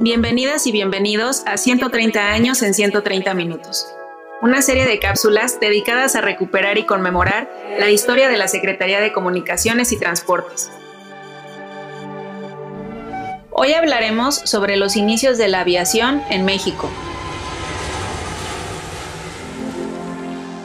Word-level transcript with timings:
Bienvenidas 0.00 0.64
y 0.68 0.70
bienvenidos 0.70 1.42
a 1.44 1.56
130 1.56 2.30
años 2.30 2.62
en 2.62 2.72
130 2.72 3.34
minutos, 3.34 3.92
una 4.40 4.62
serie 4.62 4.86
de 4.86 5.00
cápsulas 5.00 5.58
dedicadas 5.58 6.14
a 6.14 6.20
recuperar 6.20 6.78
y 6.78 6.86
conmemorar 6.86 7.50
la 7.80 7.90
historia 7.90 8.28
de 8.28 8.36
la 8.36 8.46
Secretaría 8.46 9.00
de 9.00 9.12
Comunicaciones 9.12 9.90
y 9.90 9.98
Transportes. 9.98 10.70
Hoy 13.50 13.72
hablaremos 13.72 14.36
sobre 14.36 14.76
los 14.76 14.94
inicios 14.94 15.36
de 15.36 15.48
la 15.48 15.62
aviación 15.62 16.22
en 16.30 16.44
México. 16.44 16.88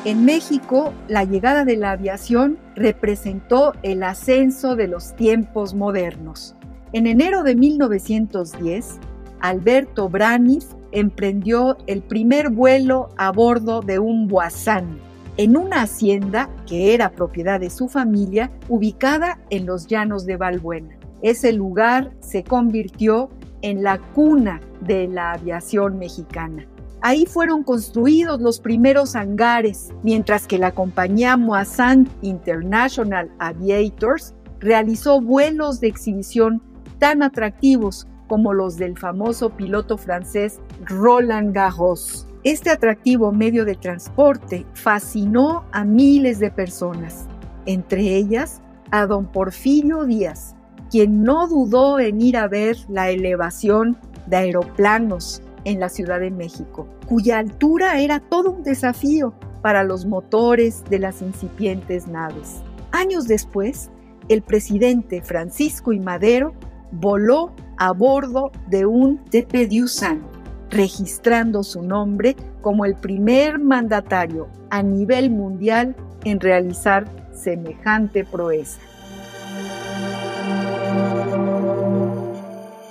En 0.05 0.25
México, 0.25 0.93
la 1.07 1.23
llegada 1.23 1.65
de 1.65 1.75
la 1.75 1.89
aviación 1.89 2.59
representó 2.75 3.73
el 3.81 4.03
ascenso 4.03 4.75
de 4.75 4.87
los 4.87 5.15
tiempos 5.15 5.73
modernos. 5.73 6.55
En 6.91 7.07
enero 7.07 7.41
de 7.41 7.55
1910, 7.55 8.99
Alberto 9.43 10.07
Branis 10.07 10.69
emprendió 10.93 11.75
el 11.85 12.01
primer 12.01 12.49
vuelo 12.49 13.09
a 13.17 13.29
bordo 13.29 13.81
de 13.81 13.99
un 13.99 14.29
Boisán 14.29 14.97
en 15.35 15.57
una 15.57 15.81
hacienda 15.81 16.49
que 16.65 16.93
era 16.93 17.11
propiedad 17.11 17.59
de 17.59 17.69
su 17.69 17.89
familia 17.89 18.51
ubicada 18.69 19.41
en 19.49 19.65
los 19.65 19.87
llanos 19.87 20.25
de 20.25 20.37
Valbuena. 20.37 20.95
Ese 21.21 21.51
lugar 21.51 22.13
se 22.21 22.45
convirtió 22.45 23.31
en 23.61 23.83
la 23.83 23.97
cuna 23.97 24.61
de 24.79 25.09
la 25.09 25.33
aviación 25.33 25.97
mexicana. 25.99 26.65
Ahí 27.01 27.25
fueron 27.25 27.63
construidos 27.63 28.39
los 28.39 28.61
primeros 28.61 29.13
hangares, 29.13 29.89
mientras 30.03 30.47
que 30.47 30.57
la 30.57 30.71
compañía 30.71 31.35
Moissan 31.35 32.07
International 32.21 33.29
Aviators 33.39 34.35
realizó 34.61 35.19
vuelos 35.19 35.81
de 35.81 35.87
exhibición 35.89 36.61
tan 36.97 37.21
atractivos 37.21 38.07
como 38.27 38.53
los 38.53 38.77
del 38.77 38.97
famoso 38.97 39.51
piloto 39.51 39.97
francés 39.97 40.59
Roland 40.85 41.53
Garros. 41.53 42.27
Este 42.43 42.69
atractivo 42.69 43.31
medio 43.31 43.63
de 43.65 43.75
transporte 43.75 44.65
fascinó 44.73 45.63
a 45.71 45.85
miles 45.85 46.39
de 46.39 46.51
personas, 46.51 47.27
entre 47.65 48.15
ellas 48.15 48.61
a 48.91 49.05
don 49.05 49.25
Porfirio 49.25 50.03
Díaz, 50.03 50.55
quien 50.91 51.23
no 51.23 51.47
dudó 51.47 51.99
en 51.99 52.21
ir 52.21 52.37
a 52.37 52.47
ver 52.47 52.77
la 52.89 53.09
elevación 53.09 53.97
de 54.27 54.37
aeroplanos 54.37 55.41
en 55.65 55.79
la 55.79 55.89
Ciudad 55.89 56.19
de 56.19 56.31
México, 56.31 56.87
cuya 57.07 57.39
altura 57.39 57.99
era 57.99 58.19
todo 58.19 58.51
un 58.51 58.63
desafío 58.63 59.33
para 59.61 59.83
los 59.83 60.05
motores 60.05 60.83
de 60.89 60.99
las 60.99 61.21
incipientes 61.21 62.07
naves. 62.07 62.61
Años 62.91 63.27
después, 63.27 63.89
el 64.27 64.41
presidente 64.41 65.21
Francisco 65.21 65.93
I. 65.93 65.99
Madero 65.99 66.53
voló 66.91 67.53
a 67.77 67.91
bordo 67.91 68.51
de 68.67 68.85
un 68.85 69.23
Tepediusan, 69.25 70.21
registrando 70.69 71.63
su 71.63 71.81
nombre 71.81 72.35
como 72.61 72.85
el 72.85 72.95
primer 72.95 73.59
mandatario 73.59 74.47
a 74.69 74.81
nivel 74.81 75.29
mundial 75.29 75.95
en 76.23 76.39
realizar 76.39 77.05
semejante 77.33 78.23
proeza. 78.23 78.79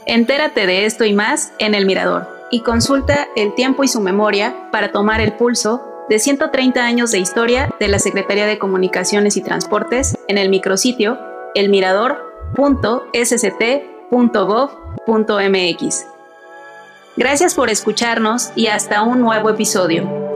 Entérate 0.06 0.66
de 0.66 0.84
esto 0.84 1.05
y 1.05 1.14
más 1.14 1.52
en 1.58 1.74
El 1.74 1.86
Mirador 1.86 2.28
y 2.50 2.61
consulta 2.61 3.28
el 3.34 3.55
tiempo 3.55 3.83
y 3.83 3.89
su 3.89 4.00
memoria 4.00 4.69
para 4.70 4.92
tomar 4.92 5.20
el 5.20 5.33
pulso 5.33 5.83
de 6.08 6.19
130 6.19 6.84
años 6.84 7.11
de 7.11 7.19
historia 7.19 7.70
de 7.80 7.89
la 7.89 7.98
Secretaría 7.98 8.46
de 8.46 8.58
Comunicaciones 8.58 9.36
y 9.36 9.42
Transportes 9.42 10.19
en 10.28 10.36
el 10.36 10.50
micrositio 10.50 11.19
elmirador.sct 11.55 13.91
Gracias 17.16 17.55
por 17.55 17.70
escucharnos 17.70 18.52
y 18.55 18.66
hasta 18.66 19.02
un 19.02 19.20
nuevo 19.20 19.48
episodio. 19.48 20.31